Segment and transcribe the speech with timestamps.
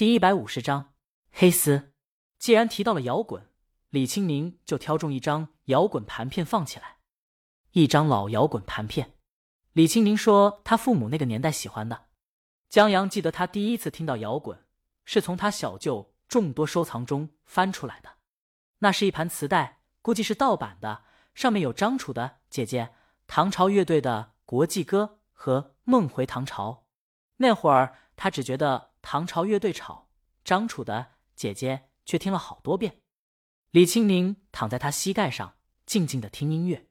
[0.00, 0.94] 第一百五十章
[1.30, 1.92] 黑丝。
[2.38, 3.50] 既然提到了摇滚，
[3.90, 7.00] 李清宁就挑中一张摇滚盘片放起来。
[7.72, 9.18] 一张老摇滚盘片，
[9.74, 12.06] 李清宁说他父母那个年代喜欢的。
[12.70, 14.64] 江阳记得他第一次听到摇滚，
[15.04, 18.12] 是从他小舅众多收藏中翻出来的。
[18.78, 21.04] 那是一盘磁带，估计是盗版的，
[21.34, 22.84] 上面有张楚的《姐姐》、
[23.26, 26.70] 唐朝乐队的《国际歌》和《梦回唐朝》。
[27.36, 30.08] 那会儿他只觉得唐朝乐队吵，
[30.44, 30.98] 张楚的
[31.34, 33.00] 《姐姐》却听了好多遍。
[33.70, 36.88] 李青宁躺在他膝盖上，静静的听音乐。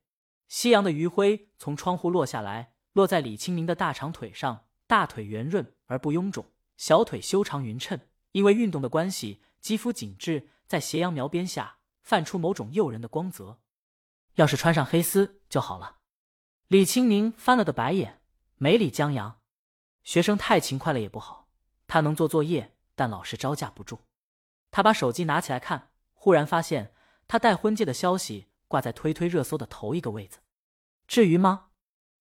[0.48, 4.66] 夕阳的余晖从窗户落下来，落在李青宁的大长腿上。
[4.88, 8.00] 大腿圆润而不臃肿，小腿修长匀称。
[8.32, 13.60] 因为运动的关系，肌肤紧致，在斜阳描边下泛出某种诱人的光泽。
[14.34, 15.98] 要是穿上黑丝就好了。
[16.70, 18.24] 李青宁翻了个白眼，
[18.56, 19.42] 没理江阳。
[20.04, 21.49] 学生太勤快了也不好，
[21.90, 24.00] 他能做作业，但老师招架不住。
[24.70, 26.94] 他把手机拿起来看，忽然发现
[27.28, 30.40] 他带婚戒的消息挂在推推热搜的头一个位子。
[31.08, 31.72] 至于吗？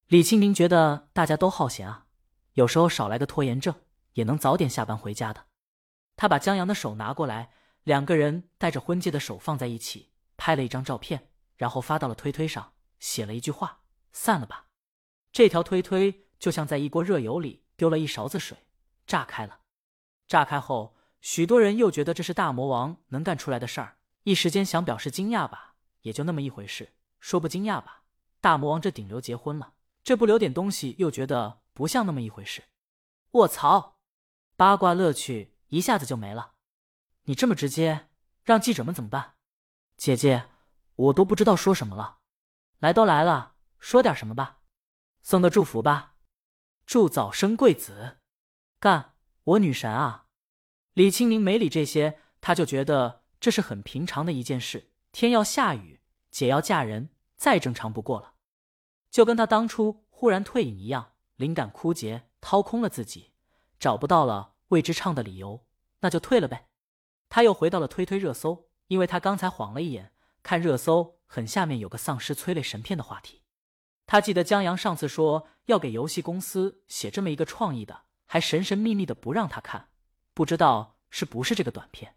[0.07, 2.07] 李清明觉得大家都好闲啊。
[2.55, 3.75] 有时候少来个拖延症，
[4.15, 5.45] 也能早点下班回家的。
[6.17, 7.51] 他把江阳的手拿过来，
[7.85, 14.69] 两个人戴着婚戒的手放在一起，拍了一张照片，然后发到了推推上，写了一句话：“散了吧。”
[15.31, 18.57] 这条推推就像在一锅热油里丢了一勺子水，
[19.09, 19.63] 炸开了。
[20.29, 28.05] 炸开后，许多人又觉得这是大魔王能干出来的事儿，一时间想表示惊讶吧，也就那么一回事；说不惊讶吧，
[28.41, 29.73] 大魔王这顶流结婚了，
[30.05, 31.63] 这不留点东西，又觉得。
[31.79, 32.65] 不像那么一回事，
[33.31, 34.01] 卧槽！
[34.57, 36.55] 八卦乐趣一下子就没了。
[37.27, 38.09] 你这么直接，
[38.43, 39.35] 让记者们怎么办？
[39.97, 40.49] 姐姐，
[40.97, 42.19] 我都不知道说什么了。
[42.81, 44.59] 来都来了，说点什么吧，
[45.23, 46.17] 送个祝福吧，
[46.85, 48.19] 祝早生贵子。
[48.81, 50.27] 干，我女神啊！
[50.95, 54.93] 李青宁没理这些，他就觉得这是很平常的一件事。
[55.11, 58.35] 天要下雨，姐要嫁人，再正常不过了。
[59.11, 61.15] 就跟他当初忽然退隐一样。
[61.35, 63.33] 灵感枯竭，掏空了自己，
[63.81, 65.67] 找不到了为之唱的理由，
[66.01, 66.69] 那就退了呗。
[67.29, 70.13] 他又回到了推推热搜，因为他刚才晃了一眼，
[70.43, 73.43] 看热搜很下面有个丧尸催泪神片的话题。
[74.07, 79.89] 他记得江阳上次说要给游戏公司写这么一个创意的，还神神秘秘的不让他看，
[80.35, 82.15] 不知道是不是这个短片。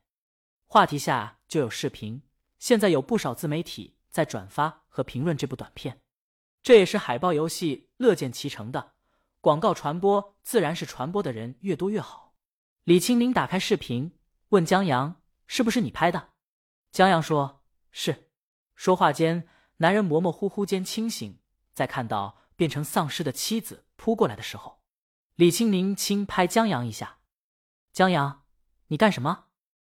[0.67, 2.21] 话题下就有视频，
[2.59, 6.01] 现在有不少自媒体在转发和评论这部短片，
[6.61, 8.93] 这也是海报游戏乐见其成的。
[9.39, 12.35] 广告传播自然是传播的人越多越好。
[12.83, 16.31] 李青明打开视频，问江阳：“是不是你拍的？”
[16.91, 18.29] 江阳说：“是。”
[18.75, 19.47] 说话间，
[19.77, 21.39] 男人模模糊糊间清醒，
[21.73, 24.80] 在看到变成丧尸的妻子扑过来的时候，
[25.35, 27.17] 李青宁轻拍江阳一下
[27.93, 28.43] ：“江阳，
[28.87, 29.45] 你干什么？”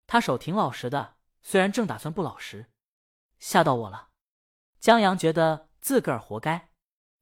[0.06, 2.70] 他手挺老实的，虽然正打算不老实，
[3.38, 4.08] 吓到我了。
[4.78, 6.70] 江阳觉得自个儿活该。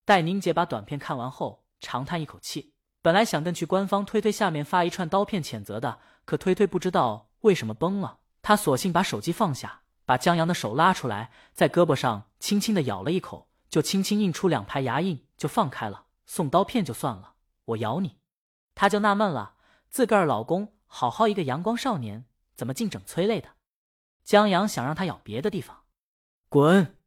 [0.04, 1.64] 待宁姐把短片看完后。
[1.82, 8.18] 长叹一口气，本来想跟去官方推推下面发一串刀片谴责的，可推推不知道为什么崩了。
[8.42, 16.04] 他索性把手机放下，把江阳的手拉出来，在胳膊上轻轻的咬了一口，就轻轻印出两排牙印，就放开了。
[16.26, 17.29] 送刀片就算了，
[17.70, 18.18] 我咬你，
[18.74, 19.56] 他就纳闷了，
[19.88, 23.50] 自个儿老公好好一个阳光少年，怎么净整催泪的？
[24.24, 25.84] 江阳想让他咬别的地方，
[26.48, 26.98] 滚！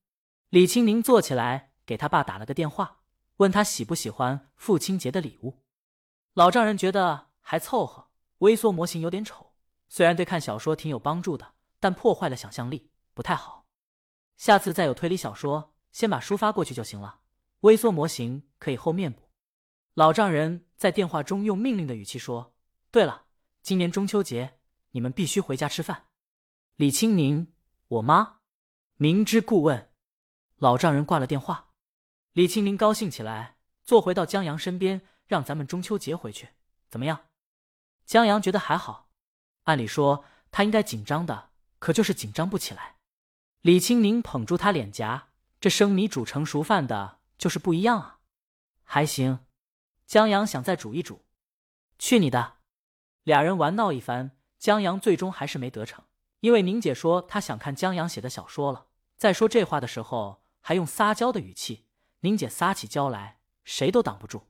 [0.50, 3.00] 李青宁坐起来给他爸打了个电话。
[3.38, 5.63] 问他喜不喜欢父亲节的礼物，
[6.34, 8.09] 老丈人觉得还凑合。
[8.40, 9.53] 微缩模型有点丑，
[9.90, 13.66] 虽然对看小说挺有帮助的，但破坏了想象力，不太好。
[14.38, 17.22] 下次再有推理小说，先把书发过去就行了。
[17.62, 19.22] 微缩模型可以后面补。
[19.95, 22.55] 老丈人在电话中用命令的语气说
[22.89, 23.25] ：“对了，
[23.61, 24.59] 今年中秋节
[24.91, 26.07] 你们必须回家吃饭。”
[26.77, 27.53] 李青宁，
[27.87, 28.39] 我妈，
[28.95, 29.91] 明知故问。
[30.57, 31.69] 老丈人挂了电话。
[32.31, 36.49] 李青宁高兴起来，坐回到江阳身边，让咱们中秋节回去，
[36.89, 37.25] 怎么样？
[38.05, 39.11] 江阳觉得还好，
[39.65, 42.95] 按理说他应该紧张的，可就是紧张不起来。
[43.62, 45.29] 李青宁捧住他脸颊，
[45.62, 48.19] 这生米煮成熟饭的，就是不一样啊。
[48.83, 49.43] 还行，
[50.13, 51.25] 江阳想再煮一煮。
[51.98, 52.57] 去你的！
[53.24, 56.06] 俩人玩闹一番，江阳最终还是没得逞，
[56.42, 58.86] 因为宁姐说她想看江阳写的小说了。
[59.18, 61.88] 在说这话的时候，还用撒娇的语气。
[62.19, 64.44] 宁姐撒起娇来，谁都挡不住。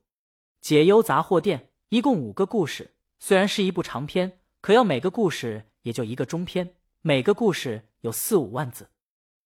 [0.60, 8.90] 解忧杂货店一共五个故事，虽然是一部长篇，可要每个故事也就一个中篇，每个故事有四五万字。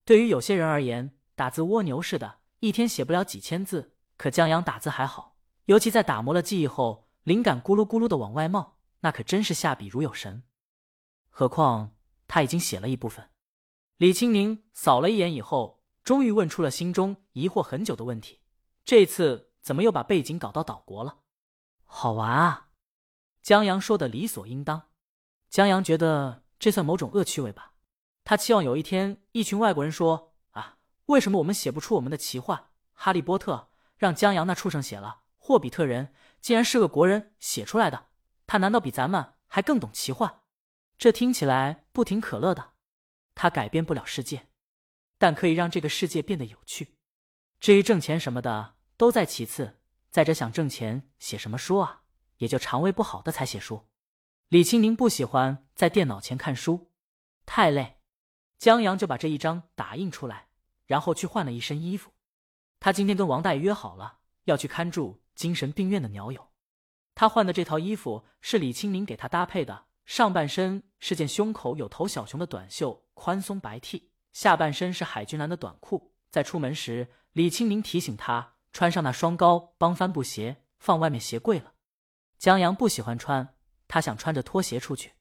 [0.04, 3.94] 对于有些人而言，打字蜗牛似的，一天写不了几千字。
[4.16, 5.27] 可江阳打字还好，
[5.68, 10.42] 尤其在打磨了记忆后，灵感咕噜咕噜的往外冒，那可真是下笔如有神。
[11.28, 11.94] 何况
[12.26, 13.28] 他已经写了一部分。
[13.98, 18.40] 李青宁扫了一眼以后，终于问出了心中疑惑很久的问题：
[18.86, 21.18] 这次怎么又把背景搞到岛国了？
[21.84, 22.70] 好玩啊！
[23.42, 24.88] 江阳说的理所应当。
[25.50, 27.74] 江阳觉得这算某种恶趣味吧。
[28.24, 32.58] 他期望有一天，一群外国人说：“啊，为什么我们写不出我们的奇幻
[32.94, 33.68] 《哈利波特》？
[33.98, 36.12] 让江阳那畜生写了，霍比特人
[36.42, 38.08] 竟然是个国人写出来的，
[38.46, 40.42] 他难道比咱们还更懂奇幻？
[40.98, 42.74] 这听起来不挺可乐的。”
[43.34, 44.48] 他改变不了世界，
[45.16, 46.98] 但可以让这个世界变得有趣。
[47.60, 49.78] 至于挣钱什么的，都在其次。
[50.10, 52.02] 再者，想挣钱，写什么书啊？
[52.36, 53.88] 也就肠胃不好的才写书。
[54.48, 56.92] 李青宁不喜欢在电脑前看书，
[57.46, 58.02] 太累。
[58.58, 60.48] 江阳就把这一章打印出来，
[60.84, 62.12] 然后去换了一身衣服。
[62.78, 66.48] 他今天跟王大爷约好了，要去看住精神病院的鸟友。
[67.14, 69.86] 他换的这套衣服是李清明给他搭配的。
[70.04, 76.14] 上半身是件胸口有头小熊的短袖宽松白 T，下半身是海军蓝的短裤。
[76.30, 81.74] 在出门时，李清明提醒他穿上那双高帮帆布鞋，放外面鞋柜了。
[82.36, 83.54] 江阳不喜欢穿，
[83.86, 85.12] 他想穿着拖鞋出去。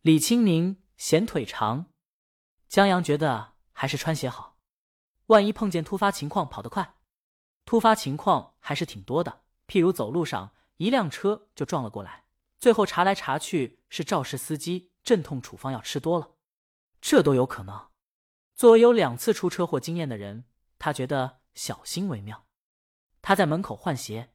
[0.00, 1.86] 李清明嫌腿长，
[2.68, 4.56] 江阳觉得还是穿鞋好，
[5.26, 6.94] 万一碰见突发情况跑得快。
[7.64, 12.24] 突发情况还是挺多的，譬如走路上一辆车就撞了过来。
[12.58, 16.30] 最后查来查去是肇事司机镇痛处方药吃多了，
[17.00, 17.88] 这都有可能。
[18.56, 20.46] 作为有两次出车祸经验的人，
[20.80, 22.46] 他觉得小心为妙。
[23.22, 24.32] 他在门口换鞋，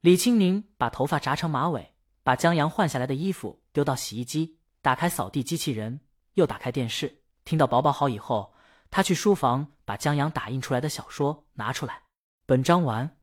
[0.00, 6.00] 李青宁把头发扎成马尾，把江阳换下来的衣服丢到洗衣机，打开扫地机器人，
[6.34, 7.22] 又打开电视。
[7.44, 8.52] 听到宝宝好以后，
[8.90, 12.02] 他去书房把江阳打印出来的小说拿出来。
[12.44, 13.16] 本章完。